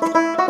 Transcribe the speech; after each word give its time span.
Música 0.00 0.49